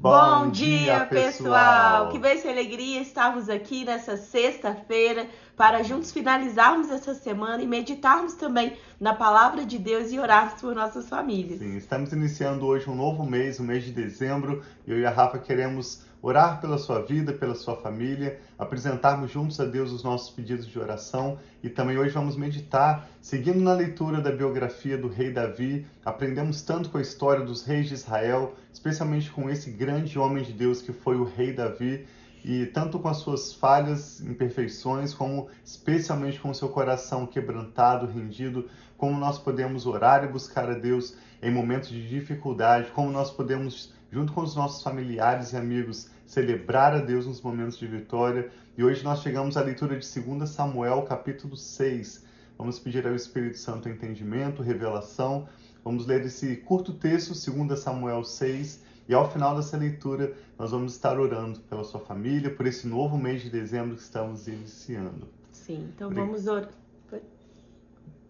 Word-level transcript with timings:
Bom, 0.00 0.44
Bom 0.44 0.50
dia, 0.50 1.04
pessoal! 1.04 2.08
Que 2.08 2.18
bênção 2.18 2.50
e 2.50 2.54
alegria 2.54 3.02
estarmos 3.02 3.50
aqui 3.50 3.84
nessa 3.84 4.16
sexta-feira 4.16 5.26
para 5.54 5.82
juntos 5.82 6.10
finalizarmos 6.10 6.90
essa 6.90 7.12
semana 7.12 7.62
e 7.62 7.66
meditarmos 7.66 8.32
também 8.32 8.78
na 8.98 9.12
palavra 9.12 9.62
de 9.62 9.76
Deus 9.76 10.10
e 10.10 10.18
orarmos 10.18 10.58
por 10.58 10.74
nossas 10.74 11.06
famílias. 11.06 11.58
Sim, 11.58 11.76
estamos 11.76 12.14
iniciando 12.14 12.64
hoje 12.64 12.88
um 12.88 12.94
novo 12.94 13.26
mês, 13.26 13.58
o 13.58 13.62
mês 13.62 13.84
de 13.84 13.92
dezembro. 13.92 14.64
Eu 14.86 14.98
e 14.98 15.04
a 15.04 15.10
Rafa 15.10 15.38
queremos 15.38 16.00
orar 16.22 16.60
pela 16.60 16.78
sua 16.78 17.02
vida, 17.02 17.32
pela 17.32 17.54
sua 17.54 17.76
família, 17.76 18.38
apresentarmos 18.58 19.30
juntos 19.30 19.58
a 19.60 19.64
Deus 19.64 19.90
os 19.92 20.02
nossos 20.02 20.30
pedidos 20.30 20.66
de 20.66 20.78
oração 20.78 21.38
e 21.62 21.68
também 21.68 21.98
hoje 21.98 22.14
vamos 22.14 22.36
meditar, 22.36 23.08
seguindo 23.20 23.60
na 23.60 23.72
leitura 23.72 24.20
da 24.20 24.30
biografia 24.30 24.98
do 24.98 25.08
rei 25.08 25.32
Davi. 25.32 25.86
Aprendemos 26.04 26.62
tanto 26.62 26.90
com 26.90 26.98
a 26.98 27.02
história 27.02 27.44
dos 27.44 27.64
reis 27.64 27.88
de 27.88 27.94
Israel, 27.94 28.54
especialmente 28.72 29.30
com 29.30 29.48
esse 29.48 29.70
grande 29.70 30.18
homem 30.18 30.44
de 30.44 30.52
Deus 30.52 30.82
que 30.82 30.92
foi 30.92 31.16
o 31.16 31.24
rei 31.24 31.52
Davi 31.52 32.06
e 32.44 32.66
tanto 32.66 32.98
com 32.98 33.08
as 33.08 33.18
suas 33.18 33.52
falhas, 33.52 34.20
imperfeições, 34.20 35.12
como 35.12 35.48
especialmente 35.64 36.40
com 36.40 36.50
o 36.50 36.54
seu 36.54 36.68
coração 36.68 37.26
quebrantado, 37.26 38.06
rendido, 38.06 38.68
como 38.96 39.18
nós 39.18 39.38
podemos 39.38 39.86
orar 39.86 40.24
e 40.24 40.28
buscar 40.28 40.70
a 40.70 40.74
Deus 40.74 41.14
em 41.42 41.50
momentos 41.50 41.88
de 41.88 42.06
dificuldade, 42.08 42.90
como 42.92 43.10
nós 43.10 43.30
podemos, 43.30 43.92
junto 44.10 44.32
com 44.32 44.42
os 44.42 44.56
nossos 44.56 44.82
familiares 44.82 45.52
e 45.52 45.56
amigos, 45.56 46.10
celebrar 46.26 46.94
a 46.94 46.98
Deus 46.98 47.26
nos 47.26 47.40
momentos 47.40 47.78
de 47.78 47.86
vitória. 47.86 48.50
E 48.76 48.84
hoje 48.84 49.04
nós 49.04 49.20
chegamos 49.20 49.56
à 49.56 49.62
leitura 49.62 49.98
de 49.98 50.20
2 50.20 50.48
Samuel, 50.48 51.02
capítulo 51.02 51.56
6. 51.56 52.24
Vamos 52.58 52.78
pedir 52.78 53.06
ao 53.06 53.14
Espírito 53.14 53.58
Santo 53.58 53.88
entendimento, 53.88 54.62
revelação. 54.62 55.48
Vamos 55.84 56.06
ler 56.06 56.24
esse 56.24 56.56
curto 56.56 56.92
texto, 56.92 57.32
2 57.52 57.78
Samuel 57.78 58.24
6 58.24 58.90
e 59.10 59.14
ao 59.14 59.28
final 59.28 59.56
dessa 59.56 59.76
leitura, 59.76 60.36
nós 60.56 60.70
vamos 60.70 60.92
estar 60.92 61.18
orando 61.18 61.58
pela 61.62 61.82
sua 61.82 61.98
família, 61.98 62.48
por 62.48 62.64
esse 62.64 62.86
novo 62.86 63.18
mês 63.18 63.42
de 63.42 63.50
dezembro 63.50 63.96
que 63.96 64.02
estamos 64.02 64.46
iniciando. 64.46 65.26
Sim, 65.50 65.90
então 65.92 66.08
vamos 66.10 66.46
orar. 66.46 66.70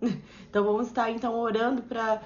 Então 0.48 0.64
vamos 0.64 0.86
estar 0.86 1.10
então 1.10 1.34
orando 1.34 1.82
para 1.82 2.22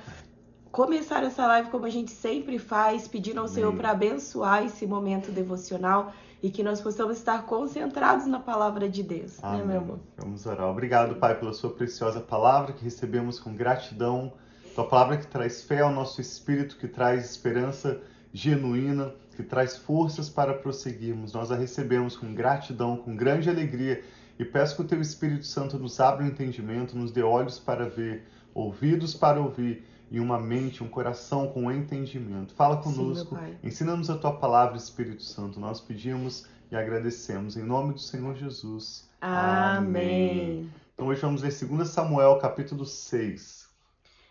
começar 0.74 1.22
essa 1.22 1.46
live 1.46 1.70
como 1.70 1.86
a 1.86 1.88
gente 1.88 2.10
sempre 2.10 2.58
faz, 2.58 3.06
pedindo 3.06 3.38
ao 3.38 3.44
Amém. 3.44 3.54
Senhor 3.54 3.72
para 3.76 3.92
abençoar 3.92 4.64
esse 4.64 4.84
momento 4.84 5.30
devocional 5.30 6.12
e 6.42 6.50
que 6.50 6.64
nós 6.64 6.80
possamos 6.80 7.16
estar 7.16 7.46
concentrados 7.46 8.26
na 8.26 8.40
palavra 8.40 8.88
de 8.88 9.00
Deus, 9.00 9.38
Amém. 9.40 9.60
né, 9.60 9.66
meu 9.66 9.80
amor? 9.80 9.98
Vamos 10.18 10.44
orar. 10.44 10.68
Obrigado, 10.68 11.14
Pai, 11.14 11.38
pela 11.38 11.52
sua 11.52 11.70
preciosa 11.70 12.20
palavra 12.20 12.72
que 12.72 12.82
recebemos 12.82 13.38
com 13.38 13.54
gratidão. 13.54 14.32
Tua 14.74 14.88
palavra 14.88 15.16
que 15.16 15.28
traz 15.28 15.62
fé 15.62 15.80
ao 15.80 15.92
nosso 15.92 16.20
espírito, 16.20 16.76
que 16.76 16.88
traz 16.88 17.24
esperança 17.24 18.00
genuína, 18.32 19.14
que 19.36 19.44
traz 19.44 19.76
forças 19.76 20.28
para 20.28 20.54
prosseguirmos. 20.54 21.32
Nós 21.32 21.52
a 21.52 21.54
recebemos 21.54 22.16
com 22.16 22.34
gratidão, 22.34 22.96
com 22.96 23.14
grande 23.14 23.48
alegria 23.48 24.02
e 24.40 24.44
peço 24.44 24.74
que 24.74 24.82
o 24.82 24.84
Teu 24.84 25.00
Espírito 25.00 25.46
Santo 25.46 25.78
nos 25.78 26.00
abra 26.00 26.24
o 26.24 26.26
entendimento, 26.26 26.98
nos 26.98 27.12
dê 27.12 27.22
olhos 27.22 27.60
para 27.60 27.88
ver, 27.88 28.24
ouvidos 28.52 29.14
para 29.14 29.40
ouvir 29.40 29.93
e 30.14 30.20
uma 30.20 30.38
mente, 30.38 30.84
um 30.84 30.88
coração 30.88 31.48
com 31.48 31.72
entendimento. 31.72 32.54
Fala 32.54 32.76
conosco, 32.76 33.36
ensina-nos 33.64 34.08
a 34.08 34.16
Tua 34.16 34.30
palavra, 34.36 34.76
Espírito 34.76 35.24
Santo. 35.24 35.58
Nós 35.58 35.80
pedimos 35.80 36.46
e 36.70 36.76
agradecemos 36.76 37.56
em 37.56 37.64
nome 37.64 37.94
do 37.94 38.00
Senhor 38.00 38.36
Jesus. 38.36 39.10
Amém. 39.20 39.76
Amém. 39.76 40.70
Então 40.94 41.08
hoje 41.08 41.20
vamos 41.20 41.42
ler 41.42 41.52
2 41.52 41.88
Samuel, 41.88 42.38
capítulo 42.38 42.86
6. 42.86 43.68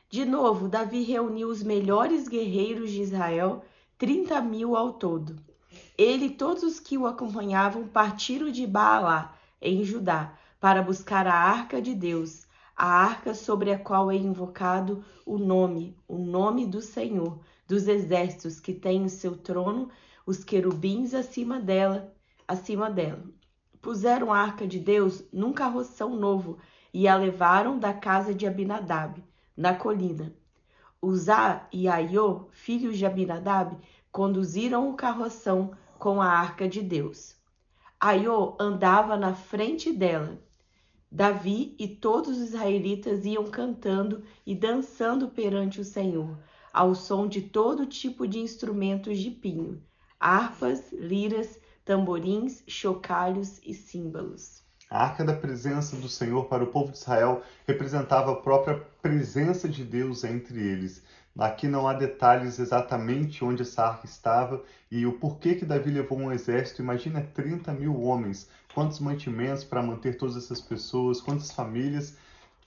De 0.09 0.23
novo, 0.23 0.70
Davi 0.70 1.03
reuniu 1.03 1.50
os 1.50 1.62
melhores 1.62 2.30
guerreiros 2.30 2.90
de 2.90 3.02
Israel 3.02 3.66
30 3.97 4.40
mil 4.40 4.78
ao 4.78 4.94
todo. 4.94 5.36
Ele 5.97 6.28
e 6.28 6.30
todos 6.30 6.64
os 6.64 6.80
que 6.80 6.97
o 6.97 7.06
acompanhavam 7.06 7.90
partiram 7.90 8.50
de 8.50 8.66
Baalá, 8.66 9.36
em 9.62 9.84
Judá, 9.84 10.34
para 10.62 10.81
buscar 10.81 11.28
a 11.28 11.34
arca 11.34 11.81
de 11.81 11.94
Deus, 11.94 12.47
a 12.75 12.88
arca 12.88 13.34
sobre 13.34 13.72
a 13.72 13.78
qual 13.78 14.11
é 14.11 14.16
invocado 14.16 15.03
o 15.25 15.38
nome, 15.38 15.97
o 16.07 16.17
nome 16.17 16.66
do 16.66 16.81
Senhor, 16.81 17.39
dos 17.67 17.88
exércitos 17.88 18.59
que 18.59 18.73
tem 18.73 19.06
o 19.06 19.09
seu 19.09 19.38
trono, 19.38 19.89
os 20.25 20.44
querubins 20.44 21.13
acima 21.13 21.59
dela, 21.59 22.13
acima 22.47 22.89
dela. 22.89 23.23
Puseram 23.81 24.31
a 24.31 24.39
arca 24.39 24.67
de 24.67 24.79
Deus 24.79 25.23
num 25.31 25.53
carroção 25.53 26.16
novo 26.16 26.57
e 26.94 27.07
a 27.07 27.16
levaram 27.16 27.78
da 27.78 27.94
casa 27.94 28.33
de 28.33 28.47
Abinadab, 28.47 29.23
na 29.56 29.73
colina. 29.73 30.33
Uzá 31.01 31.67
e 31.72 31.88
Aiô, 31.88 32.47
filhos 32.51 32.97
de 32.97 33.06
Abinadab, 33.06 33.78
conduziram 34.12 34.89
o 34.89 34.95
carroção 34.95 35.72
com 36.00 36.22
a 36.22 36.28
arca 36.28 36.67
de 36.67 36.81
Deus. 36.81 37.35
Aiô 38.00 38.56
andava 38.59 39.17
na 39.17 39.33
frente 39.33 39.91
dela. 39.91 40.39
Davi 41.16 41.75
e 41.78 41.88
todos 41.88 42.40
os 42.40 42.50
israelitas 42.50 43.24
iam 43.24 43.44
cantando 43.44 44.24
e 44.44 44.56
dançando 44.56 45.28
perante 45.28 45.79
o 45.79 45.85
Senhor, 45.85 46.40
ao 46.74 46.96
som 46.96 47.28
de 47.28 47.40
todo 47.40 47.85
tipo 47.85 48.28
de 48.28 48.40
instrumentos 48.40 49.19
de 49.19 49.29
pinho, 49.29 49.79
harpas, 50.19 50.91
liras, 50.91 51.59
tamborins, 51.85 52.63
chocalhos 52.68 53.62
e 53.63 53.75
símbolos. 53.75 54.63
A 54.90 55.03
arca 55.03 55.24
da 55.24 55.35
presença 55.35 55.96
do 55.97 56.09
Senhor 56.09 56.46
para 56.46 56.63
o 56.63 56.72
povo 56.72 56.91
de 56.91 56.97
Israel 56.97 57.44
representava 57.68 58.31
a 58.31 58.38
própria 58.38 58.84
presença 59.00 59.69
de 59.69 59.84
Deus 59.84 60.24
entre 60.24 60.59
eles. 60.59 61.03
Aqui 61.38 61.68
não 61.68 61.88
há 61.88 61.94
detalhes 61.94 62.57
exatamente 62.57 63.44
onde 63.44 63.63
essa 63.63 63.84
arca 63.84 64.06
estava 64.06 64.63
e 64.91 65.06
o 65.06 65.13
porquê 65.13 65.56
que 65.56 65.66
Davi 65.66 65.90
levou 65.90 66.18
um 66.18 66.31
exército. 66.31 66.81
Imagina 66.81 67.22
30 67.34 67.74
mil 67.74 68.01
homens, 68.01 68.47
quantos 68.73 69.00
mantimentos 69.00 69.63
para 69.63 69.81
manter 69.81 70.17
todas 70.17 70.35
essas 70.35 70.59
pessoas, 70.59 71.22
quantas 71.22 71.51
famílias 71.51 72.17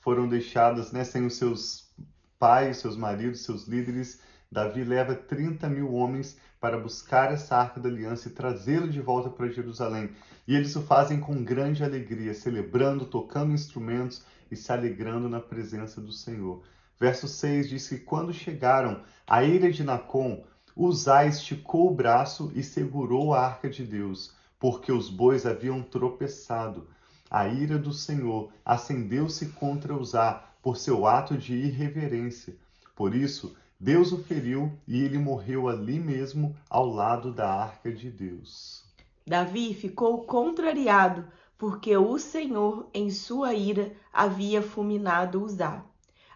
foram 0.00 0.28
deixadas 0.28 0.93
né, 0.93 1.05
sem 1.05 1.27
os 1.27 1.37
seus 1.37 1.91
pais, 2.39 2.78
seus 2.78 2.97
maridos, 2.97 3.44
seus 3.44 3.67
líderes. 3.67 4.21
Davi 4.50 4.84
leva 4.84 5.15
30 5.15 5.69
mil 5.69 5.93
homens 5.93 6.39
para 6.61 6.78
buscar 6.78 7.33
essa 7.33 7.56
arca 7.56 7.81
da 7.81 7.89
aliança 7.89 8.28
e 8.28 8.33
trazê-la 8.33 8.87
de 8.87 9.00
volta 9.00 9.28
para 9.28 9.49
Jerusalém. 9.49 10.11
E 10.47 10.55
eles 10.55 10.75
o 10.77 10.83
fazem 10.83 11.19
com 11.19 11.43
grande 11.43 11.83
alegria, 11.83 12.33
celebrando, 12.33 13.05
tocando 13.06 13.53
instrumentos 13.53 14.25
e 14.50 14.55
se 14.55 14.71
alegrando 14.71 15.28
na 15.28 15.41
presença 15.41 16.00
do 16.00 16.12
Senhor. 16.12 16.62
Verso 16.99 17.27
6 17.27 17.69
diz 17.69 17.89
que 17.89 17.99
quando 17.99 18.33
chegaram 18.33 19.03
à 19.27 19.43
ilha 19.43 19.71
de 19.71 19.83
Nacon, 19.83 20.45
Uzá 20.75 21.25
esticou 21.25 21.91
o 21.91 21.95
braço 21.95 22.53
e 22.55 22.62
segurou 22.62 23.34
a 23.34 23.47
arca 23.47 23.69
de 23.69 23.83
Deus, 23.83 24.36
porque 24.59 24.91
os 24.91 25.09
bois 25.09 25.47
haviam 25.47 25.83
tropeçado. 25.83 26.89
A 27.31 27.49
ira 27.49 27.78
do 27.78 27.93
Senhor 27.93 28.50
acendeu-se 28.65 29.47
contra 29.50 29.97
Uzá 29.97 30.44
por 30.62 30.77
seu 30.77 31.06
ato 31.06 31.37
de 31.37 31.55
irreverência. 31.55 32.56
Por 32.95 33.15
isso, 33.15 33.55
Deus 33.78 34.11
o 34.11 34.22
feriu 34.22 34.72
e 34.89 35.03
ele 35.03 35.19
morreu 35.19 35.69
ali 35.69 36.00
mesmo, 36.00 36.56
ao 36.69 36.89
lado 36.89 37.33
da 37.33 37.53
arca 37.53 37.93
de 37.93 38.11
Deus. 38.11 38.83
Davi 39.27 39.75
ficou 39.75 40.25
contrariado, 40.25 41.27
porque 41.59 41.97
o 41.97 42.19
Senhor, 42.19 42.89
em 42.95 43.11
sua 43.11 43.55
ira, 43.55 43.93
havia 44.12 44.62
fulminado 44.62 45.43
Uzá. 45.43 45.84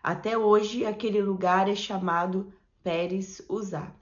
Até 0.02 0.36
hoje, 0.36 0.84
aquele 0.84 1.22
lugar 1.22 1.68
é 1.68 1.74
chamado 1.74 2.52
Pérez 2.82 3.42
Uzá. 3.48 3.92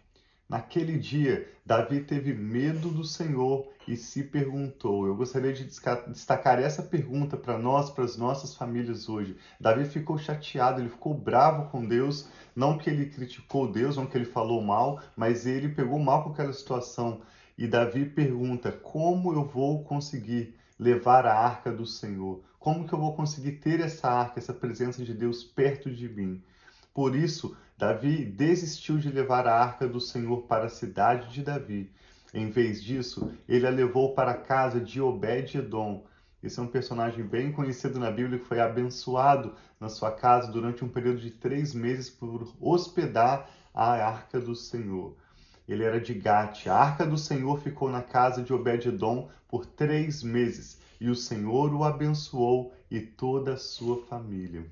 Naquele 0.48 0.96
dia, 0.96 1.46
Davi 1.64 2.00
teve 2.00 2.32
medo 2.32 2.88
do 2.88 3.04
Senhor 3.04 3.68
e 3.86 3.94
se 3.98 4.22
perguntou. 4.22 5.06
Eu 5.06 5.14
gostaria 5.14 5.52
de 5.52 5.64
destacar 5.64 6.58
essa 6.58 6.82
pergunta 6.82 7.36
para 7.36 7.58
nós, 7.58 7.90
para 7.90 8.04
as 8.04 8.16
nossas 8.16 8.54
famílias 8.54 9.10
hoje. 9.10 9.36
Davi 9.60 9.84
ficou 9.84 10.16
chateado, 10.16 10.80
ele 10.80 10.88
ficou 10.88 11.12
bravo 11.12 11.70
com 11.70 11.84
Deus, 11.84 12.30
não 12.56 12.78
que 12.78 12.88
ele 12.88 13.10
criticou 13.10 13.70
Deus, 13.70 13.98
não 13.98 14.06
que 14.06 14.16
ele 14.16 14.24
falou 14.24 14.62
mal, 14.62 15.02
mas 15.14 15.44
ele 15.44 15.68
pegou 15.68 15.98
mal 15.98 16.24
com 16.24 16.30
aquela 16.30 16.54
situação. 16.54 17.20
E 17.58 17.66
Davi 17.66 18.06
pergunta: 18.06 18.72
como 18.72 19.34
eu 19.34 19.44
vou 19.44 19.84
conseguir 19.84 20.54
levar 20.78 21.26
a 21.26 21.38
arca 21.38 21.70
do 21.70 21.84
Senhor? 21.84 22.42
Como 22.58 22.88
que 22.88 22.94
eu 22.94 22.98
vou 22.98 23.14
conseguir 23.14 23.52
ter 23.52 23.80
essa 23.80 24.08
arca, 24.08 24.38
essa 24.38 24.54
presença 24.54 25.04
de 25.04 25.12
Deus 25.12 25.44
perto 25.44 25.90
de 25.90 26.08
mim? 26.08 26.42
Por 26.92 27.14
isso, 27.14 27.56
Davi 27.76 28.24
desistiu 28.24 28.98
de 28.98 29.08
levar 29.10 29.46
a 29.46 29.54
arca 29.54 29.86
do 29.86 30.00
Senhor 30.00 30.42
para 30.42 30.66
a 30.66 30.70
cidade 30.70 31.32
de 31.32 31.42
Davi. 31.42 31.92
Em 32.34 32.50
vez 32.50 32.82
disso, 32.82 33.32
ele 33.48 33.66
a 33.66 33.70
levou 33.70 34.14
para 34.14 34.32
a 34.32 34.36
casa 34.36 34.80
de 34.80 35.00
Obed-Edom. 35.00 36.04
Esse 36.42 36.58
é 36.58 36.62
um 36.62 36.66
personagem 36.66 37.24
bem 37.24 37.52
conhecido 37.52 37.98
na 37.98 38.10
Bíblia 38.10 38.38
que 38.38 38.44
foi 38.44 38.60
abençoado 38.60 39.54
na 39.80 39.88
sua 39.88 40.10
casa 40.10 40.50
durante 40.50 40.84
um 40.84 40.88
período 40.88 41.20
de 41.20 41.30
três 41.30 41.72
meses 41.72 42.10
por 42.10 42.52
hospedar 42.60 43.48
a 43.72 43.92
arca 43.92 44.40
do 44.40 44.54
Senhor. 44.54 45.16
Ele 45.68 45.84
era 45.84 46.00
de 46.00 46.14
Gate. 46.14 46.66
A 46.66 46.74
arca 46.74 47.06
do 47.06 47.16
Senhor 47.16 47.60
ficou 47.60 47.90
na 47.90 48.02
casa 48.02 48.42
de 48.42 48.52
Obed-Edom 48.52 49.28
por 49.46 49.64
três 49.66 50.22
meses 50.22 50.80
e 51.00 51.08
o 51.08 51.14
Senhor 51.14 51.72
o 51.72 51.84
abençoou 51.84 52.72
e 52.90 53.00
toda 53.00 53.54
a 53.54 53.56
sua 53.56 54.04
família. 54.06 54.66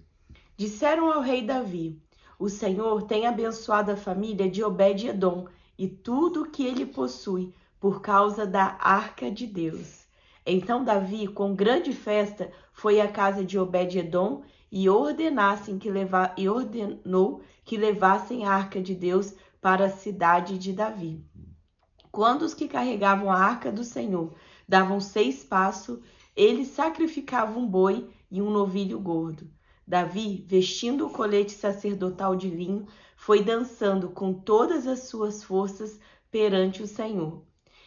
Disseram 0.57 1.13
ao 1.13 1.21
rei 1.21 1.43
Davi: 1.43 2.01
O 2.39 2.49
Senhor 2.49 3.03
tem 3.03 3.27
abençoado 3.27 3.91
a 3.93 3.97
família 3.97 4.51
de 4.51 4.63
Obed-Edom 4.63 5.47
e 5.79 5.89
tudo 5.89 6.43
o 6.43 6.51
que 6.51 6.65
ele 6.65 6.85
possui, 6.85 7.55
por 7.81 8.01
causa 8.01 8.47
da 8.47 8.77
arca 8.81 9.31
de 9.31 9.47
Deus. 9.47 10.07
Então 10.45 10.85
Davi, 10.85 11.27
com 11.27 11.55
grande 11.55 11.93
festa, 11.93 12.51
foi 12.73 13.01
à 13.01 13.09
casa 13.09 13.45
de 13.45 13.59
Obed-edom 13.59 14.43
e 14.71 14.89
ordenassem 14.89 15.79
que 15.79 15.91
e 16.37 16.49
ordenou 16.49 17.41
que 17.65 17.77
levassem 17.77 18.45
a 18.45 18.53
arca 18.53 18.81
de 18.81 18.95
Deus 18.95 19.35
para 19.61 19.87
a 19.87 19.91
cidade 19.91 20.59
de 20.59 20.73
Davi. 20.73 21.25
Quando 22.13 22.43
os 22.43 22.55
que 22.55 22.69
carregavam 22.69 23.31
a 23.31 23.39
arca 23.39 23.73
do 23.73 23.83
Senhor 23.83 24.35
davam 24.69 25.01
seis 25.01 25.43
passos, 25.43 25.99
eles 26.35 26.69
sacrificavam 26.69 27.63
um 27.63 27.67
boi 27.67 28.09
e 28.31 28.41
um 28.41 28.51
novilho 28.51 28.99
gordo. 29.01 29.51
Davi, 29.87 30.45
vestindo 30.49 31.07
o 31.07 31.11
colete 31.11 31.53
sacerdotal 31.53 32.35
de 32.35 32.49
linho, 32.49 32.87
foi 33.17 33.45
dançando 33.45 34.09
com 34.09 34.33
todas 34.33 34.87
as 34.87 35.01
suas 35.05 35.45
forças 35.45 36.01
perante 36.31 36.83
o 36.83 36.87
Senhor. 36.87 37.43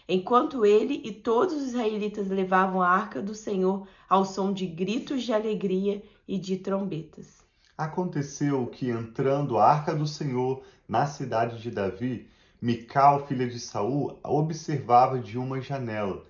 Enquanto 0.08 0.66
ele 0.66 1.02
e 1.04 1.12
todos 1.12 1.56
os 1.56 1.68
israelitas 1.68 2.30
levavam 2.30 2.82
a 2.82 2.90
arca 2.90 3.22
do 3.22 3.36
Senhor 3.36 3.88
ao 4.08 4.24
som 4.24 4.52
de 4.54 4.66
gritos 4.66 5.24
de 5.24 5.34
alegria 5.34 6.02
e 6.28 6.40
de 6.40 6.58
trombetas. 6.58 7.44
Aconteceu 7.78 8.66
que, 8.68 8.90
entrando 8.90 9.58
a 9.58 9.66
arca 9.66 9.94
do 9.94 10.08
Senhor 10.08 10.64
na 10.88 11.06
cidade 11.06 11.62
de 11.62 11.70
Davi, 11.70 12.28
Mical, 12.62 13.26
filha 13.28 13.48
de 13.48 13.60
Saul, 13.60 14.20
observava 14.24 15.20
de 15.20 15.38
uma 15.38 15.62
janela. 15.62 16.26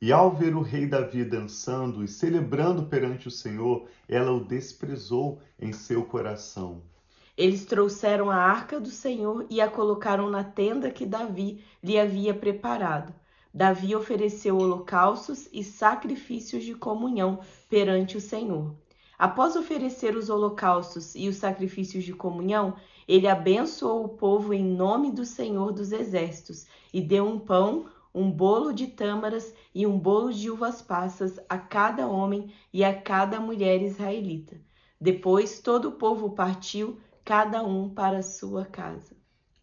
E 0.00 0.12
ao 0.12 0.30
ver 0.30 0.54
o 0.54 0.60
rei 0.60 0.86
Davi 0.86 1.24
dançando 1.24 2.04
e 2.04 2.08
celebrando 2.08 2.84
perante 2.84 3.28
o 3.28 3.30
Senhor, 3.30 3.86
ela 4.08 4.32
o 4.32 4.44
desprezou 4.44 5.40
em 5.58 5.72
seu 5.72 6.04
coração. 6.04 6.82
Eles 7.36 7.64
trouxeram 7.64 8.30
a 8.30 8.36
arca 8.36 8.78
do 8.78 8.90
Senhor 8.90 9.46
e 9.50 9.60
a 9.60 9.68
colocaram 9.68 10.30
na 10.30 10.44
tenda 10.44 10.90
que 10.90 11.04
Davi 11.04 11.64
lhe 11.82 11.98
havia 11.98 12.32
preparado. 12.32 13.14
Davi 13.52 13.94
ofereceu 13.94 14.56
holocaustos 14.56 15.48
e 15.52 15.62
sacrifícios 15.62 16.64
de 16.64 16.74
comunhão 16.74 17.40
perante 17.68 18.16
o 18.16 18.20
Senhor. 18.20 18.74
Após 19.18 19.54
oferecer 19.54 20.16
os 20.16 20.28
holocaustos 20.28 21.14
e 21.14 21.28
os 21.28 21.36
sacrifícios 21.36 22.04
de 22.04 22.12
comunhão, 22.12 22.74
ele 23.06 23.28
abençoou 23.28 24.04
o 24.04 24.08
povo 24.08 24.52
em 24.52 24.64
nome 24.64 25.12
do 25.12 25.24
Senhor 25.24 25.72
dos 25.72 25.92
Exércitos 25.92 26.66
e 26.92 27.00
deu 27.00 27.26
um 27.26 27.38
pão, 27.38 27.86
um 28.14 28.30
bolo 28.30 28.72
de 28.72 28.86
tâmaras 28.86 29.52
e 29.74 29.86
um 29.86 29.98
bolo 29.98 30.32
de 30.32 30.48
uvas 30.50 30.80
passas 30.80 31.40
a 31.48 31.58
cada 31.58 32.06
homem 32.06 32.52
e 32.72 32.84
a 32.84 32.94
cada 32.94 33.40
mulher 33.40 33.82
israelita. 33.82 34.56
Depois 35.00 35.60
todo 35.60 35.88
o 35.88 35.92
povo 35.92 36.30
partiu, 36.30 37.00
cada 37.24 37.62
um 37.64 37.88
para 37.88 38.18
a 38.18 38.22
sua 38.22 38.64
casa. 38.64 39.16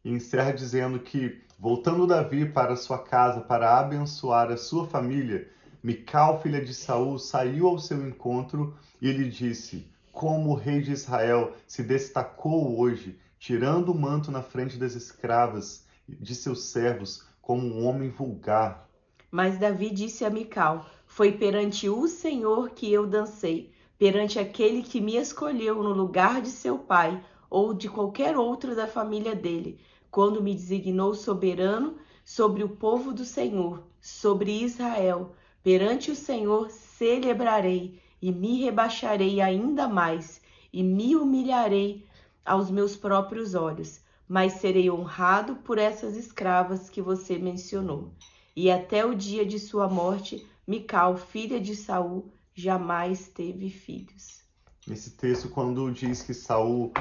E 0.03 0.11
encerra 0.11 0.51
dizendo 0.51 0.99
que, 0.99 1.41
voltando 1.57 2.05
Davi 2.05 2.45
para 2.45 2.75
sua 2.75 2.99
casa 2.99 3.39
para 3.39 3.79
abençoar 3.79 4.51
a 4.51 4.57
sua 4.57 4.85
família, 4.85 5.47
Mical, 5.83 6.39
filha 6.43 6.63
de 6.63 6.75
Saul, 6.75 7.17
saiu 7.17 7.67
ao 7.67 7.79
seu 7.79 8.07
encontro 8.07 8.77
e 9.01 9.11
lhe 9.11 9.27
disse: 9.27 9.87
Como 10.11 10.51
o 10.51 10.55
rei 10.55 10.79
de 10.79 10.91
Israel 10.91 11.55
se 11.65 11.81
destacou 11.81 12.79
hoje, 12.79 13.17
tirando 13.39 13.89
o 13.89 13.97
manto 13.99 14.29
na 14.29 14.43
frente 14.43 14.77
das 14.77 14.93
escravas 14.93 15.83
de 16.07 16.35
seus 16.35 16.65
servos, 16.65 17.25
como 17.41 17.65
um 17.65 17.85
homem 17.85 18.09
vulgar. 18.09 18.89
Mas 19.31 19.57
Davi 19.57 19.89
disse 19.89 20.23
a 20.23 20.29
Mical: 20.29 20.85
Foi 21.05 21.31
perante 21.31 21.89
o 21.89 22.07
Senhor 22.07 22.69
que 22.69 22.91
eu 22.91 23.07
dancei, 23.07 23.71
perante 23.97 24.37
aquele 24.37 24.83
que 24.83 25.01
me 25.01 25.15
escolheu 25.17 25.81
no 25.81 25.93
lugar 25.93 26.41
de 26.41 26.49
seu 26.49 26.77
pai 26.77 27.23
ou 27.49 27.73
de 27.73 27.89
qualquer 27.89 28.37
outro 28.37 28.75
da 28.75 28.87
família 28.87 29.35
dele, 29.35 29.79
quando 30.09 30.41
me 30.41 30.53
designou 30.53 31.15
soberano 31.15 31.97
sobre 32.23 32.63
o 32.63 32.69
povo 32.69 33.13
do 33.13 33.25
Senhor, 33.25 33.83
sobre 33.99 34.63
Israel. 34.63 35.33
Perante 35.63 36.11
o 36.11 36.15
Senhor 36.15 36.69
celebrarei 36.69 38.01
e 38.21 38.31
me 38.31 38.61
rebaixarei 38.61 39.41
ainda 39.41 39.87
mais 39.87 40.41
e 40.73 40.83
me 40.83 41.15
humilharei 41.15 42.05
aos 42.45 42.71
meus 42.71 42.95
próprios 42.95 43.53
olhos 43.53 44.01
mas 44.31 44.53
serei 44.53 44.89
honrado 44.89 45.57
por 45.57 45.77
essas 45.77 46.15
escravas 46.15 46.89
que 46.89 47.01
você 47.01 47.37
mencionou. 47.37 48.13
E 48.55 48.71
até 48.71 49.05
o 49.05 49.13
dia 49.13 49.45
de 49.45 49.59
sua 49.59 49.89
morte, 49.89 50.47
Mical, 50.65 51.17
filha 51.17 51.59
de 51.59 51.75
Saul, 51.75 52.31
jamais 52.53 53.27
teve 53.27 53.69
filhos. 53.69 54.41
Esse 54.89 55.09
texto, 55.17 55.49
quando 55.49 55.91
diz 55.91 56.21
que 56.21 56.33
Saul 56.33 56.93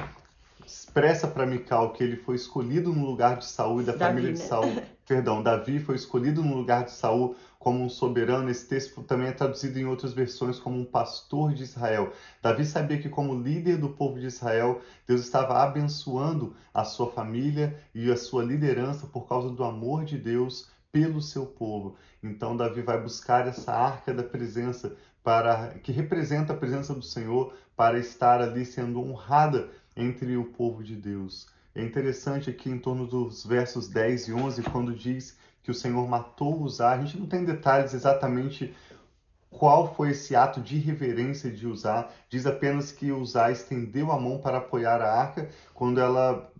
expressa 0.71 1.27
para 1.27 1.45
Mical 1.45 1.91
que 1.91 2.03
ele 2.03 2.15
foi 2.15 2.35
escolhido 2.35 2.93
no 2.93 3.05
lugar 3.05 3.37
de 3.37 3.45
Saul 3.45 3.81
e 3.81 3.83
da 3.83 3.91
Davi, 3.91 4.03
família 4.03 4.33
de 4.33 4.39
né? 4.39 4.45
Saul, 4.45 4.81
perdão, 5.07 5.43
Davi 5.43 5.79
foi 5.79 5.95
escolhido 5.95 6.43
no 6.43 6.55
lugar 6.55 6.85
de 6.85 6.91
Saul 6.91 7.35
como 7.59 7.83
um 7.83 7.89
soberano. 7.89 8.49
Esse 8.49 8.67
texto 8.67 9.03
também 9.03 9.27
é 9.27 9.31
traduzido 9.31 9.77
em 9.77 9.85
outras 9.85 10.13
versões 10.13 10.57
como 10.57 10.79
um 10.79 10.85
pastor 10.85 11.53
de 11.53 11.63
Israel. 11.63 12.13
Davi 12.41 12.65
sabia 12.65 12.97
que, 12.97 13.09
como 13.09 13.35
líder 13.35 13.77
do 13.77 13.89
povo 13.89 14.19
de 14.19 14.27
Israel, 14.27 14.81
Deus 15.05 15.21
estava 15.21 15.61
abençoando 15.61 16.55
a 16.73 16.83
sua 16.83 17.11
família 17.11 17.77
e 17.93 18.09
a 18.09 18.15
sua 18.15 18.43
liderança 18.43 19.05
por 19.05 19.27
causa 19.27 19.49
do 19.49 19.63
amor 19.63 20.05
de 20.05 20.17
Deus 20.17 20.69
pelo 20.91 21.21
seu 21.21 21.45
povo. 21.45 21.95
Então 22.21 22.55
Davi 22.55 22.81
vai 22.81 23.01
buscar 23.01 23.47
essa 23.47 23.71
arca 23.71 24.13
da 24.13 24.23
presença 24.23 24.95
para 25.23 25.75
que 25.83 25.91
representa 25.91 26.53
a 26.53 26.57
presença 26.57 26.93
do 26.93 27.03
Senhor 27.03 27.53
para 27.75 27.97
estar 27.99 28.41
ali 28.41 28.65
sendo 28.65 29.01
honrada 29.01 29.69
entre 29.95 30.37
o 30.37 30.45
povo 30.45 30.83
de 30.83 30.95
Deus. 30.95 31.47
É 31.73 31.81
interessante 31.81 32.49
aqui 32.49 32.69
em 32.69 32.77
torno 32.77 33.07
dos 33.07 33.45
versos 33.45 33.87
10 33.87 34.27
e 34.27 34.33
11 34.33 34.63
quando 34.63 34.93
diz 34.93 35.37
que 35.63 35.71
o 35.71 35.73
Senhor 35.73 36.07
matou 36.07 36.61
Uzá. 36.61 36.91
A 36.91 36.97
gente 36.97 37.17
não 37.17 37.27
tem 37.27 37.45
detalhes 37.45 37.93
exatamente 37.93 38.75
qual 39.49 39.93
foi 39.93 40.11
esse 40.11 40.35
ato 40.35 40.59
de 40.61 40.77
reverência 40.77 41.51
de 41.51 41.67
Uzá. 41.67 42.09
Diz 42.29 42.45
apenas 42.45 42.91
que 42.91 43.11
Uzá 43.11 43.51
estendeu 43.51 44.11
a 44.11 44.19
mão 44.19 44.39
para 44.39 44.57
apoiar 44.57 45.01
a 45.01 45.13
arca 45.13 45.49
quando 45.73 45.99
ela, 45.99 46.51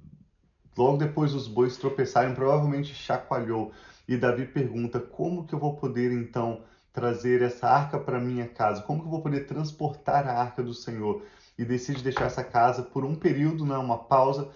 logo 0.77 0.97
depois 0.97 1.33
os 1.33 1.47
bois 1.47 1.77
tropeçaram, 1.77 2.33
provavelmente 2.33 2.93
chacoalhou. 2.93 3.71
E 4.07 4.17
Davi 4.17 4.45
pergunta: 4.45 4.99
como 4.99 5.45
que 5.45 5.53
eu 5.53 5.59
vou 5.59 5.75
poder 5.75 6.11
então 6.11 6.63
trazer 6.93 7.41
essa 7.41 7.67
arca 7.67 7.97
para 7.97 8.19
minha 8.19 8.47
casa? 8.47 8.81
Como 8.83 8.99
que 8.99 9.07
eu 9.07 9.11
vou 9.11 9.21
poder 9.21 9.45
transportar 9.45 10.27
a 10.27 10.33
arca 10.33 10.61
do 10.61 10.73
Senhor? 10.73 11.23
E 11.61 11.65
decide 11.65 12.01
deixar 12.01 12.25
essa 12.25 12.43
casa 12.43 12.81
por 12.81 13.05
um 13.05 13.13
período, 13.13 13.63
né, 13.67 13.77
uma 13.77 13.99
pausa, 13.99 14.49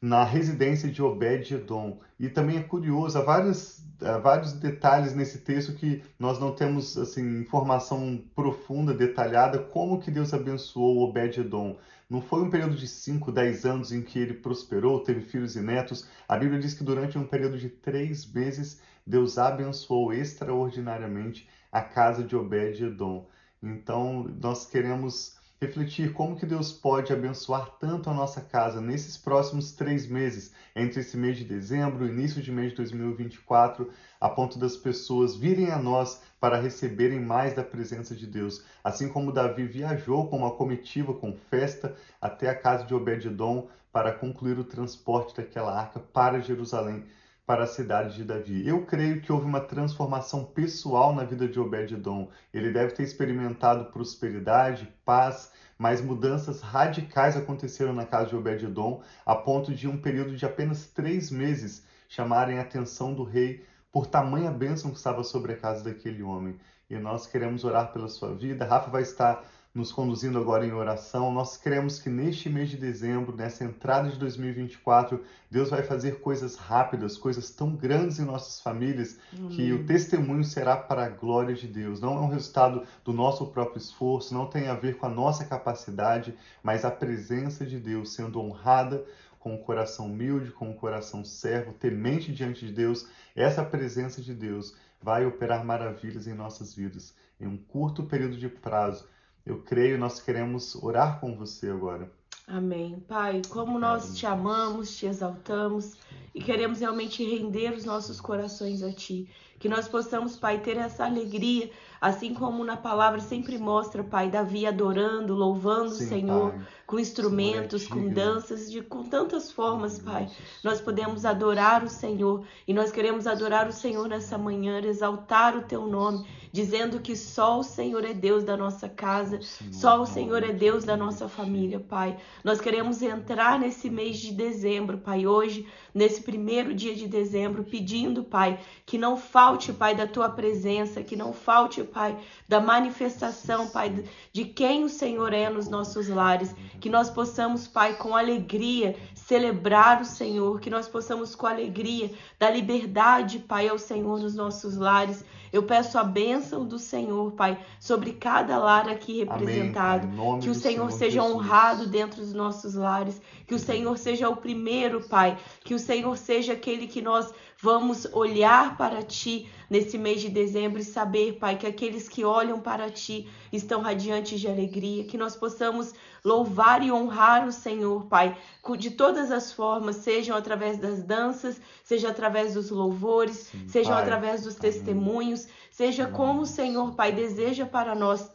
na 0.00 0.22
residência 0.22 0.88
de 0.88 1.02
Obed-Edom. 1.02 1.98
E 2.20 2.28
também 2.28 2.56
é 2.56 2.62
curioso, 2.62 3.18
há 3.18 3.22
vários, 3.22 3.82
há 4.00 4.18
vários 4.18 4.52
detalhes 4.52 5.12
nesse 5.12 5.38
texto 5.38 5.74
que 5.74 6.04
nós 6.16 6.38
não 6.38 6.54
temos 6.54 6.96
assim 6.96 7.40
informação 7.40 8.22
profunda, 8.32 8.94
detalhada, 8.94 9.58
como 9.58 9.98
que 9.98 10.08
Deus 10.08 10.32
abençoou 10.32 11.00
Obed-Edom. 11.00 11.76
Não 12.08 12.22
foi 12.22 12.42
um 12.42 12.50
período 12.50 12.76
de 12.76 12.86
5, 12.86 13.32
10 13.32 13.66
anos 13.66 13.90
em 13.90 14.00
que 14.00 14.20
ele 14.20 14.34
prosperou, 14.34 15.02
teve 15.02 15.22
filhos 15.22 15.56
e 15.56 15.60
netos. 15.60 16.08
A 16.28 16.36
Bíblia 16.36 16.60
diz 16.60 16.74
que 16.74 16.84
durante 16.84 17.18
um 17.18 17.26
período 17.26 17.58
de 17.58 17.68
três 17.68 18.24
meses, 18.24 18.80
Deus 19.04 19.36
abençoou 19.36 20.12
extraordinariamente 20.12 21.48
a 21.72 21.80
casa 21.80 22.22
de 22.22 22.36
Obed-Edom. 22.36 23.26
Então, 23.60 24.30
nós 24.40 24.64
queremos 24.64 25.41
refletir 25.62 26.12
como 26.12 26.34
que 26.34 26.44
Deus 26.44 26.72
pode 26.72 27.12
abençoar 27.12 27.70
tanto 27.78 28.10
a 28.10 28.14
nossa 28.14 28.40
casa 28.40 28.80
nesses 28.80 29.16
próximos 29.16 29.70
três 29.70 30.08
meses, 30.08 30.52
entre 30.74 31.00
esse 31.00 31.16
mês 31.16 31.36
de 31.36 31.44
dezembro 31.44 32.04
e 32.04 32.10
início 32.10 32.42
de 32.42 32.50
mês 32.50 32.70
de 32.70 32.78
2024, 32.78 33.88
a 34.20 34.28
ponto 34.28 34.58
das 34.58 34.76
pessoas 34.76 35.36
virem 35.36 35.70
a 35.70 35.78
nós 35.78 36.20
para 36.40 36.60
receberem 36.60 37.20
mais 37.20 37.54
da 37.54 37.62
presença 37.62 38.12
de 38.12 38.26
Deus. 38.26 38.64
Assim 38.82 39.08
como 39.08 39.30
Davi 39.30 39.64
viajou 39.64 40.28
com 40.28 40.38
uma 40.38 40.50
comitiva, 40.50 41.14
com 41.14 41.32
festa, 41.32 41.94
até 42.20 42.50
a 42.50 42.58
casa 42.58 42.84
de 42.84 42.92
Obed-edom 42.92 43.68
para 43.92 44.10
concluir 44.10 44.58
o 44.58 44.64
transporte 44.64 45.36
daquela 45.36 45.78
arca 45.78 46.00
para 46.00 46.40
Jerusalém 46.40 47.04
para 47.46 47.64
a 47.64 47.66
cidade 47.66 48.16
de 48.16 48.24
Davi. 48.24 48.66
Eu 48.66 48.86
creio 48.86 49.20
que 49.20 49.32
houve 49.32 49.46
uma 49.46 49.60
transformação 49.60 50.44
pessoal 50.44 51.14
na 51.14 51.24
vida 51.24 51.48
de 51.48 51.58
Obed-edom. 51.58 52.30
Ele 52.52 52.70
deve 52.70 52.92
ter 52.92 53.02
experimentado 53.02 53.86
prosperidade, 53.86 54.92
paz, 55.04 55.52
mas 55.76 56.00
mudanças 56.00 56.60
radicais 56.60 57.36
aconteceram 57.36 57.92
na 57.92 58.06
casa 58.06 58.30
de 58.30 58.36
Obed-edom, 58.36 59.02
a 59.26 59.34
ponto 59.34 59.74
de 59.74 59.88
um 59.88 60.00
período 60.00 60.36
de 60.36 60.46
apenas 60.46 60.86
três 60.86 61.30
meses 61.30 61.84
chamarem 62.08 62.58
a 62.58 62.62
atenção 62.62 63.12
do 63.12 63.24
rei 63.24 63.64
por 63.90 64.06
tamanha 64.06 64.50
bênção 64.50 64.90
que 64.90 64.96
estava 64.96 65.24
sobre 65.24 65.52
a 65.52 65.56
casa 65.56 65.84
daquele 65.84 66.22
homem. 66.22 66.58
E 66.88 66.96
nós 66.96 67.26
queremos 67.26 67.64
orar 67.64 67.92
pela 67.92 68.08
sua 68.08 68.34
vida. 68.34 68.64
Rafa 68.64 68.90
vai 68.90 69.02
estar 69.02 69.44
nos 69.74 69.90
conduzindo 69.90 70.38
agora 70.38 70.66
em 70.66 70.72
oração. 70.72 71.32
Nós 71.32 71.56
cremos 71.56 71.98
que 71.98 72.10
neste 72.10 72.50
mês 72.50 72.68
de 72.68 72.76
dezembro, 72.76 73.34
nessa 73.34 73.64
entrada 73.64 74.10
de 74.10 74.18
2024, 74.18 75.24
Deus 75.50 75.70
vai 75.70 75.82
fazer 75.82 76.20
coisas 76.20 76.56
rápidas, 76.56 77.16
coisas 77.16 77.50
tão 77.50 77.74
grandes 77.74 78.18
em 78.18 78.24
nossas 78.24 78.60
famílias, 78.60 79.18
Amém. 79.32 79.48
que 79.48 79.72
o 79.72 79.86
testemunho 79.86 80.44
será 80.44 80.76
para 80.76 81.06
a 81.06 81.08
glória 81.08 81.54
de 81.54 81.66
Deus. 81.66 82.00
Não 82.00 82.18
é 82.18 82.20
um 82.20 82.28
resultado 82.28 82.82
do 83.02 83.12
nosso 83.14 83.46
próprio 83.46 83.78
esforço, 83.78 84.34
não 84.34 84.46
tem 84.46 84.68
a 84.68 84.74
ver 84.74 84.98
com 84.98 85.06
a 85.06 85.10
nossa 85.10 85.44
capacidade, 85.44 86.34
mas 86.62 86.84
a 86.84 86.90
presença 86.90 87.64
de 87.64 87.78
Deus 87.78 88.12
sendo 88.12 88.40
honrada 88.40 89.02
com 89.38 89.54
o 89.54 89.58
coração 89.58 90.06
humilde, 90.06 90.52
com 90.52 90.70
o 90.70 90.74
coração 90.74 91.24
servo, 91.24 91.72
temente 91.72 92.30
diante 92.32 92.66
de 92.66 92.72
Deus, 92.72 93.08
essa 93.34 93.64
presença 93.64 94.20
de 94.20 94.34
Deus 94.34 94.74
vai 95.02 95.26
operar 95.26 95.64
maravilhas 95.64 96.28
em 96.28 96.34
nossas 96.34 96.74
vidas. 96.74 97.14
Em 97.40 97.46
um 97.46 97.56
curto 97.56 98.04
período 98.04 98.36
de 98.36 98.48
prazo, 98.48 99.08
eu 99.44 99.58
creio, 99.62 99.98
nós 99.98 100.20
queremos 100.20 100.74
orar 100.76 101.20
com 101.20 101.36
você 101.36 101.68
agora. 101.68 102.10
Amém. 102.46 103.02
Pai, 103.08 103.40
como 103.48 103.78
nós 103.78 104.16
te 104.16 104.26
amamos, 104.26 104.96
te 104.96 105.06
exaltamos 105.06 105.94
e 106.34 106.42
queremos 106.42 106.80
realmente 106.80 107.24
render 107.24 107.72
os 107.72 107.84
nossos 107.84 108.20
corações 108.20 108.82
a 108.82 108.92
Ti. 108.92 109.28
Que 109.58 109.68
nós 109.68 109.86
possamos, 109.86 110.36
Pai, 110.36 110.58
ter 110.58 110.76
essa 110.76 111.04
alegria, 111.04 111.70
assim 112.00 112.34
como 112.34 112.64
na 112.64 112.76
palavra 112.76 113.20
sempre 113.20 113.56
mostra, 113.58 114.02
Pai, 114.02 114.28
Davi 114.28 114.66
adorando, 114.66 115.34
louvando 115.34 115.90
Sim, 115.90 116.04
o 116.04 116.08
Senhor, 116.08 116.50
pai. 116.50 116.66
com 116.84 116.98
instrumentos, 116.98 117.86
com 117.86 118.08
danças, 118.08 118.70
de, 118.70 118.82
com 118.82 119.04
tantas 119.04 119.52
formas, 119.52 120.00
Pai. 120.00 120.28
Nós 120.64 120.80
podemos 120.80 121.24
adorar 121.24 121.84
o 121.84 121.88
Senhor 121.88 122.44
e 122.66 122.74
nós 122.74 122.90
queremos 122.90 123.26
adorar 123.28 123.68
o 123.68 123.72
Senhor 123.72 124.08
nessa 124.08 124.36
manhã, 124.36 124.80
exaltar 124.80 125.56
o 125.56 125.62
Teu 125.62 125.86
nome, 125.86 126.26
dizendo 126.52 127.00
que 127.00 127.16
só 127.16 127.58
o 127.58 127.62
Senhor 127.62 128.04
é 128.04 128.12
Deus 128.12 128.44
da 128.44 128.56
nossa 128.58 128.86
casa, 128.86 129.40
só 129.72 130.02
o 130.02 130.06
Senhor 130.06 130.44
é 130.44 130.52
Deus 130.52 130.84
da 130.84 130.96
nossa 130.96 131.26
família, 131.26 131.80
Pai. 131.80 132.18
Nós 132.44 132.60
queremos 132.60 133.00
entrar 133.00 133.58
nesse 133.58 133.88
mês 133.88 134.18
de 134.18 134.32
dezembro, 134.32 134.98
Pai, 134.98 135.26
hoje, 135.26 135.66
nesse 135.94 136.20
primeiro 136.20 136.74
dia 136.74 136.94
de 136.94 137.08
dezembro, 137.08 137.64
pedindo, 137.64 138.22
Pai, 138.22 138.60
que 138.84 138.98
não 138.98 139.16
falte, 139.16 139.72
Pai, 139.72 139.94
da 139.94 140.06
tua 140.06 140.28
presença, 140.28 141.02
que 141.02 141.16
não 141.16 141.32
falte, 141.32 141.82
Pai, 141.82 142.18
da 142.46 142.60
manifestação, 142.60 143.70
Pai, 143.70 144.04
de 144.30 144.44
quem 144.44 144.84
o 144.84 144.90
Senhor 144.90 145.32
é 145.32 145.48
nos 145.48 145.68
nossos 145.68 146.08
lares, 146.08 146.54
que 146.80 146.90
nós 146.90 147.08
possamos, 147.08 147.66
Pai, 147.66 147.94
com 147.94 148.14
alegria 148.14 148.94
celebrar 149.14 150.02
o 150.02 150.04
Senhor, 150.04 150.60
que 150.60 150.68
nós 150.68 150.86
possamos 150.86 151.34
com 151.34 151.46
alegria 151.46 152.12
dar 152.38 152.50
liberdade, 152.50 153.38
Pai, 153.38 153.68
ao 153.68 153.78
Senhor 153.78 154.20
nos 154.20 154.34
nossos 154.34 154.76
lares. 154.76 155.24
Eu 155.50 155.62
peço 155.62 155.98
a 155.98 156.04
bênção 156.04 156.41
do 156.50 156.78
Senhor, 156.78 157.32
Pai, 157.32 157.58
sobre 157.80 158.12
cada 158.12 158.58
lar 158.58 158.88
aqui 158.88 159.18
representado. 159.18 160.06
Amém, 160.06 160.40
que 160.40 160.50
o 160.50 160.54
Senhor, 160.54 160.90
Senhor 160.90 160.92
seja 160.92 161.20
Jesus. 161.22 161.34
honrado 161.34 161.86
dentro 161.86 162.20
dos 162.20 162.32
nossos 162.32 162.74
lares. 162.74 163.20
Que 163.46 163.54
o 163.54 163.58
Senhor 163.58 163.96
seja 163.98 164.28
o 164.28 164.36
primeiro, 164.36 165.08
Pai. 165.08 165.38
Que 165.64 165.74
o 165.74 165.78
Senhor 165.78 166.16
seja 166.16 166.52
aquele 166.52 166.86
que 166.86 167.00
nós 167.00 167.32
vamos 167.60 168.06
olhar 168.12 168.76
para 168.76 169.02
Ti 169.02 169.48
nesse 169.70 169.96
mês 169.96 170.20
de 170.20 170.28
dezembro 170.28 170.80
e 170.80 170.84
saber, 170.84 171.38
Pai, 171.38 171.56
que 171.56 171.66
aqueles 171.66 172.08
que 172.08 172.24
olham 172.24 172.60
para 172.60 172.90
Ti 172.90 173.28
estão 173.52 173.80
radiantes 173.80 174.40
de 174.40 174.48
alegria. 174.48 175.04
Que 175.04 175.16
nós 175.16 175.36
possamos 175.36 175.94
louvar 176.24 176.82
e 176.82 176.92
honrar 176.92 177.46
o 177.46 177.52
Senhor, 177.52 178.06
Pai, 178.06 178.36
de 178.78 178.90
todas 178.90 179.30
as 179.30 179.52
formas, 179.52 179.96
sejam 179.96 180.36
através 180.36 180.78
das 180.78 181.02
danças, 181.02 181.60
seja 181.82 182.08
através 182.08 182.54
dos 182.54 182.70
louvores, 182.70 183.50
Sim, 183.50 183.68
sejam 183.68 183.92
pai. 183.92 184.02
através 184.02 184.42
dos 184.42 184.54
testemunhos, 184.54 185.48
seja 185.70 186.06
como 186.32 186.44
o 186.44 186.46
Senhor, 186.46 186.94
Pai, 186.94 187.12
deseja 187.12 187.66
para 187.66 187.94
nós 187.94 188.30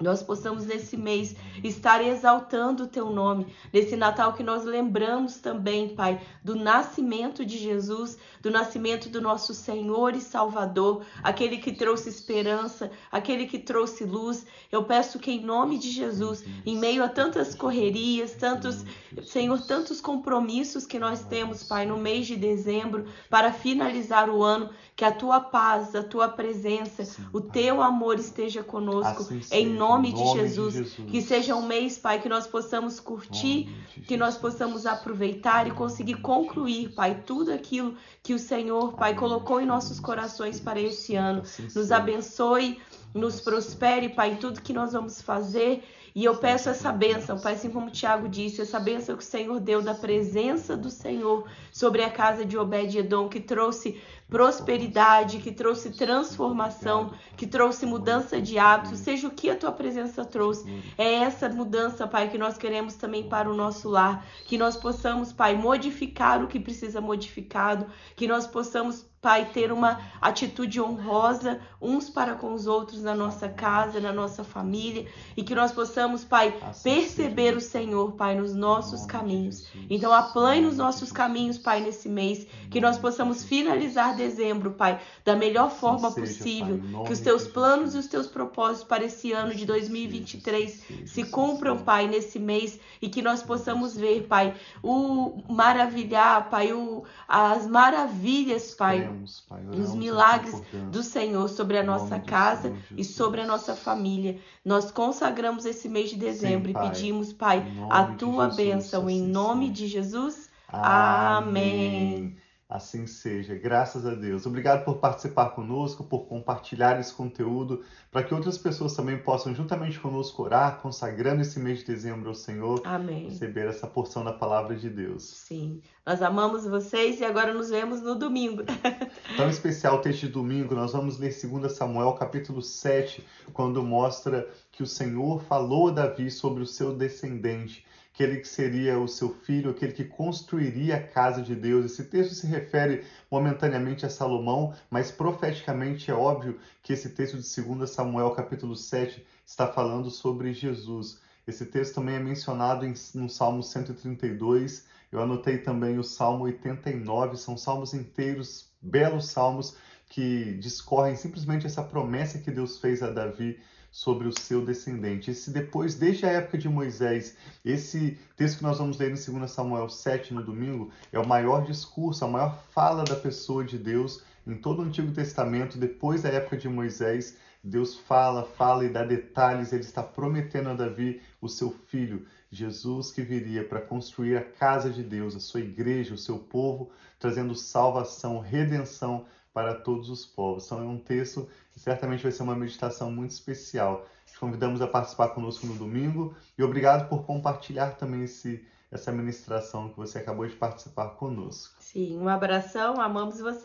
nós 0.00 0.24
possamos 0.24 0.66
nesse 0.66 0.96
mês 0.96 1.36
estar 1.62 2.04
exaltando 2.04 2.82
o 2.82 2.86
teu 2.88 3.10
nome, 3.10 3.46
nesse 3.72 3.94
Natal 3.94 4.32
que 4.32 4.42
nós 4.42 4.64
lembramos 4.64 5.36
também, 5.36 5.94
Pai, 5.94 6.20
do 6.42 6.56
nascimento 6.56 7.46
de 7.46 7.56
Jesus, 7.56 8.18
do 8.42 8.50
nascimento 8.50 9.08
do 9.08 9.20
nosso 9.20 9.54
Senhor 9.54 10.16
e 10.16 10.20
Salvador, 10.20 11.04
aquele 11.22 11.58
que 11.58 11.70
trouxe 11.70 12.08
esperança, 12.08 12.90
aquele 13.10 13.46
que 13.46 13.56
trouxe 13.56 14.04
luz. 14.04 14.44
Eu 14.70 14.82
peço 14.82 15.20
que 15.20 15.30
em 15.30 15.44
nome 15.44 15.78
de 15.78 15.90
Jesus, 15.92 16.44
em 16.66 16.76
meio 16.76 17.04
a 17.04 17.08
tantas 17.08 17.54
correrias, 17.54 18.32
tantos, 18.32 18.84
Senhor, 19.22 19.64
tantos 19.64 20.00
compromissos 20.00 20.84
que 20.86 20.98
nós 20.98 21.22
temos, 21.22 21.62
Pai, 21.62 21.86
no 21.86 21.96
mês 21.96 22.26
de 22.26 22.34
dezembro, 22.34 23.06
para 23.30 23.52
finalizar 23.52 24.28
o 24.28 24.42
ano, 24.42 24.70
que 24.96 25.04
a 25.04 25.12
tua 25.12 25.40
paz, 25.40 25.94
a 25.94 26.02
tua 26.02 26.28
presença, 26.28 27.08
o 27.32 27.40
teu 27.40 27.80
amor 27.80 28.18
esteja 28.18 28.62
conosco, 28.62 29.22
assim 29.22 29.38
em 29.50 29.66
nome, 29.66 29.83
de, 30.12 30.12
nome 30.14 30.36
Jesus. 30.36 30.72
de, 30.72 30.78
Jesus. 30.80 31.10
Que 31.10 31.22
seja 31.22 31.54
um 31.54 31.66
mês, 31.66 31.98
Pai, 31.98 32.20
que 32.20 32.28
nós 32.28 32.46
possamos 32.46 33.00
curtir, 33.00 33.68
que 34.06 34.16
nós 34.16 34.36
possamos 34.36 34.86
aproveitar 34.86 35.66
e 35.66 35.70
conseguir 35.70 36.16
concluir, 36.16 36.94
Pai, 36.94 37.22
tudo 37.26 37.52
aquilo 37.52 37.94
que 38.22 38.34
o 38.34 38.38
Senhor, 38.38 38.94
Pai, 38.94 39.14
colocou 39.14 39.60
em 39.60 39.66
nossos 39.66 40.00
corações 40.00 40.60
para 40.60 40.80
esse 40.80 41.14
ano. 41.14 41.42
Nos 41.74 41.92
abençoe, 41.92 42.80
nos 43.14 43.40
prospere, 43.40 44.08
Pai, 44.08 44.32
em 44.32 44.36
tudo 44.36 44.60
que 44.60 44.72
nós 44.72 44.92
vamos 44.92 45.20
fazer 45.20 45.82
e 46.14 46.24
eu 46.24 46.36
peço 46.36 46.68
essa 46.68 46.92
bênção, 46.92 47.40
Pai, 47.40 47.54
assim 47.54 47.68
como 47.68 47.88
o 47.88 47.90
Tiago 47.90 48.28
disse, 48.28 48.62
essa 48.62 48.78
bênção 48.78 49.16
que 49.16 49.24
o 49.24 49.26
Senhor 49.26 49.58
deu 49.58 49.82
da 49.82 49.94
presença 49.94 50.76
do 50.76 50.88
Senhor 50.88 51.44
sobre 51.72 52.04
a 52.04 52.10
casa 52.10 52.44
de 52.44 52.56
Obed-Edom, 52.56 53.28
que 53.28 53.40
trouxe 53.40 54.00
prosperidade, 54.28 55.38
que 55.38 55.52
trouxe 55.52 55.90
transformação, 55.90 57.12
que 57.36 57.46
trouxe 57.46 57.86
mudança 57.86 58.40
de 58.40 58.58
hábitos, 58.58 58.98
seja 58.98 59.28
o 59.28 59.30
que 59.30 59.50
a 59.50 59.56
tua 59.56 59.72
presença 59.72 60.24
trouxe. 60.24 60.82
É 60.96 61.14
essa 61.14 61.48
mudança, 61.48 62.06
Pai, 62.06 62.30
que 62.30 62.38
nós 62.38 62.56
queremos 62.56 62.94
também 62.94 63.28
para 63.28 63.50
o 63.50 63.54
nosso 63.54 63.88
lar, 63.88 64.26
que 64.46 64.58
nós 64.58 64.76
possamos, 64.76 65.32
Pai, 65.32 65.56
modificar 65.56 66.42
o 66.42 66.48
que 66.48 66.58
precisa 66.58 67.00
modificado, 67.00 67.86
que 68.16 68.26
nós 68.26 68.46
possamos 68.46 69.06
Pai, 69.24 69.46
ter 69.54 69.72
uma 69.72 70.02
atitude 70.20 70.78
honrosa 70.82 71.58
uns 71.80 72.10
para 72.10 72.34
com 72.34 72.52
os 72.52 72.66
outros 72.66 73.00
na 73.00 73.14
nossa 73.14 73.48
casa, 73.48 73.98
na 73.98 74.12
nossa 74.12 74.44
família, 74.44 75.06
e 75.34 75.42
que 75.42 75.54
nós 75.54 75.72
possamos, 75.72 76.22
Pai, 76.22 76.54
assim 76.60 76.82
perceber 76.82 77.56
o 77.56 77.60
Senhor, 77.60 78.12
Pai, 78.12 78.38
nos 78.38 78.54
nossos 78.54 79.06
caminhos. 79.06 79.66
Então, 79.88 80.12
aplane 80.12 80.60
nos 80.60 80.76
nossos 80.76 81.10
caminhos, 81.10 81.56
Pai, 81.56 81.80
nesse 81.80 82.06
mês, 82.06 82.46
que 82.70 82.82
nós 82.82 82.98
possamos 82.98 83.42
finalizar 83.42 84.14
dezembro, 84.24 84.72
Pai, 84.72 85.00
da 85.24 85.36
melhor 85.36 85.66
assim 85.66 85.78
forma 85.78 86.10
possível, 86.10 86.80
que 87.06 87.12
os 87.12 87.20
teus 87.20 87.46
planos 87.46 87.94
e 87.94 87.98
os 87.98 88.06
teus 88.06 88.26
propósitos 88.26 88.84
para 88.84 89.04
esse 89.04 89.32
ano 89.32 89.54
de 89.54 89.64
2023 89.64 90.82
se 91.06 91.24
cumpram, 91.24 91.78
Pai, 91.78 92.06
nesse 92.06 92.38
mês, 92.38 92.78
e 93.00 93.08
que 93.08 93.22
nós 93.22 93.42
possamos 93.42 93.96
ver, 93.96 94.26
Pai, 94.26 94.54
o 94.82 95.42
maravilhar, 95.48 96.48
Pai, 96.50 96.72
o, 96.72 97.04
as 97.28 97.66
maravilhas, 97.66 98.74
Pai 98.74 99.00
oramos, 99.00 99.44
Pai, 99.48 99.62
os 99.68 99.94
milagres 99.94 100.62
do 100.90 101.02
Senhor 101.02 101.48
sobre 101.48 101.78
a 101.78 101.82
nossa 101.82 102.18
casa 102.18 102.68
Senhor, 102.68 102.78
e 102.96 103.04
sobre 103.04 103.40
a 103.40 103.46
nossa 103.46 103.74
família. 103.74 104.38
Nós 104.64 104.90
consagramos 104.90 105.64
esse 105.64 105.88
mês 105.88 106.10
de 106.10 106.16
dezembro 106.16 106.72
Sim, 106.72 106.76
e 106.76 106.80
pedimos, 106.80 107.32
Pai, 107.32 107.64
a 107.90 108.04
tua 108.04 108.50
Jesus, 108.50 108.56
bênção. 108.56 109.10
Em 109.10 109.22
nome 109.22 109.70
de 109.70 109.86
Jesus. 109.86 110.50
Amém. 110.68 112.43
Assim 112.66 113.06
seja, 113.06 113.54
graças 113.54 114.06
a 114.06 114.14
Deus. 114.14 114.46
Obrigado 114.46 114.84
por 114.86 114.96
participar 114.96 115.50
conosco, 115.50 116.02
por 116.02 116.26
compartilhar 116.26 116.98
esse 116.98 117.12
conteúdo, 117.12 117.84
para 118.10 118.22
que 118.22 118.32
outras 118.32 118.56
pessoas 118.56 118.96
também 118.96 119.18
possam, 119.18 119.54
juntamente 119.54 120.00
conosco, 120.00 120.42
orar, 120.42 120.80
consagrando 120.80 121.42
esse 121.42 121.60
mês 121.60 121.80
de 121.80 121.84
dezembro 121.84 122.30
ao 122.30 122.34
Senhor, 122.34 122.80
Amém. 122.84 123.28
receber 123.28 123.66
essa 123.66 123.86
porção 123.86 124.24
da 124.24 124.32
palavra 124.32 124.74
de 124.74 124.88
Deus. 124.88 125.24
Sim, 125.24 125.82
nós 126.06 126.22
amamos 126.22 126.66
vocês 126.66 127.20
e 127.20 127.24
agora 127.24 127.52
nos 127.52 127.68
vemos 127.68 128.00
no 128.00 128.14
domingo. 128.14 128.62
Tão 129.36 129.48
especial 129.50 129.96
o 129.96 130.00
texto 130.00 130.20
de 130.20 130.28
domingo, 130.28 130.74
nós 130.74 130.92
vamos 130.92 131.18
ler 131.18 131.34
2 131.38 131.70
Samuel, 131.70 132.14
capítulo 132.14 132.62
7, 132.62 133.22
quando 133.52 133.82
mostra 133.82 134.48
que 134.72 134.82
o 134.82 134.86
Senhor 134.86 135.42
falou 135.42 135.88
a 135.88 135.92
Davi 135.92 136.30
sobre 136.30 136.62
o 136.62 136.66
seu 136.66 136.96
descendente 136.96 137.84
aquele 138.14 138.36
que 138.36 138.46
seria 138.46 138.96
o 138.96 139.08
seu 139.08 139.28
filho, 139.28 139.70
aquele 139.70 139.92
que 139.92 140.04
construiria 140.04 140.96
a 140.96 141.02
casa 141.02 141.42
de 141.42 141.52
Deus. 141.56 141.84
Esse 141.84 142.04
texto 142.04 142.32
se 142.32 142.46
refere 142.46 143.04
momentaneamente 143.28 144.06
a 144.06 144.08
Salomão, 144.08 144.72
mas 144.88 145.10
profeticamente 145.10 146.12
é 146.12 146.14
óbvio 146.14 146.60
que 146.80 146.92
esse 146.92 147.10
texto 147.10 147.36
de 147.36 147.62
2 147.74 147.90
Samuel, 147.90 148.30
capítulo 148.30 148.76
7, 148.76 149.26
está 149.44 149.66
falando 149.66 150.12
sobre 150.12 150.52
Jesus. 150.52 151.20
Esse 151.44 151.66
texto 151.66 151.96
também 151.96 152.14
é 152.14 152.20
mencionado 152.20 152.86
no 153.16 153.28
Salmo 153.28 153.64
132. 153.64 154.86
Eu 155.10 155.20
anotei 155.20 155.58
também 155.58 155.98
o 155.98 156.04
Salmo 156.04 156.44
89, 156.44 157.36
são 157.36 157.56
salmos 157.56 157.94
inteiros, 157.94 158.70
belos 158.80 159.26
salmos 159.26 159.76
que 160.08 160.54
discorrem 160.58 161.16
simplesmente 161.16 161.66
essa 161.66 161.82
promessa 161.82 162.38
que 162.38 162.52
Deus 162.52 162.78
fez 162.78 163.02
a 163.02 163.10
Davi 163.10 163.58
sobre 163.94 164.26
o 164.26 164.36
seu 164.36 164.60
descendente. 164.60 165.30
Esse 165.30 165.52
depois, 165.52 165.94
desde 165.94 166.26
a 166.26 166.30
época 166.30 166.58
de 166.58 166.68
Moisés, 166.68 167.36
esse 167.64 168.18
texto 168.36 168.58
que 168.58 168.64
nós 168.64 168.78
vamos 168.78 168.98
ler 168.98 169.12
em 169.12 169.32
2 169.38 169.48
Samuel 169.48 169.88
7 169.88 170.34
no 170.34 170.42
domingo, 170.42 170.90
é 171.12 171.18
o 171.18 171.24
maior 171.26 171.64
discurso, 171.64 172.24
a 172.24 172.28
maior 172.28 172.60
fala 172.72 173.04
da 173.04 173.14
pessoa 173.14 173.62
de 173.62 173.78
Deus 173.78 174.20
em 174.44 174.56
todo 174.56 174.80
o 174.80 174.84
Antigo 174.84 175.12
Testamento, 175.12 175.78
depois 175.78 176.22
da 176.22 176.28
época 176.28 176.56
de 176.56 176.68
Moisés. 176.68 177.36
Deus 177.62 177.94
fala, 177.94 178.44
fala 178.44 178.84
e 178.84 178.88
dá 178.88 179.04
detalhes. 179.04 179.72
Ele 179.72 179.84
está 179.84 180.02
prometendo 180.02 180.70
a 180.70 180.74
Davi 180.74 181.22
o 181.40 181.48
seu 181.48 181.70
filho, 181.70 182.26
Jesus, 182.50 183.12
que 183.12 183.22
viria 183.22 183.62
para 183.62 183.80
construir 183.80 184.36
a 184.36 184.42
casa 184.42 184.90
de 184.90 185.04
Deus, 185.04 185.36
a 185.36 185.40
sua 185.40 185.60
igreja, 185.60 186.14
o 186.14 186.18
seu 186.18 186.40
povo, 186.40 186.90
trazendo 187.20 187.54
salvação, 187.54 188.40
redenção 188.40 189.24
para 189.54 189.72
todos 189.72 190.10
os 190.10 190.26
povos. 190.26 190.66
Então 190.66 190.80
é 190.80 190.82
um 190.82 190.98
texto 190.98 191.48
que 191.72 191.78
certamente 191.78 192.24
vai 192.24 192.32
ser 192.32 192.42
uma 192.42 192.56
meditação 192.56 193.10
muito 193.10 193.30
especial. 193.30 194.04
Te 194.26 194.38
convidamos 194.38 194.82
a 194.82 194.86
participar 194.88 195.28
conosco 195.28 195.64
no 195.66 195.74
domingo 195.74 196.36
e 196.58 196.62
obrigado 196.62 197.08
por 197.08 197.24
compartilhar 197.24 197.92
também 197.92 198.24
esse, 198.24 198.66
essa 198.90 199.12
ministração 199.12 199.88
que 199.88 199.96
você 199.96 200.18
acabou 200.18 200.44
de 200.46 200.56
participar 200.56 201.10
conosco. 201.10 201.76
Sim, 201.78 202.18
um 202.18 202.28
abração, 202.28 203.00
amamos 203.00 203.38
você. 203.38 203.62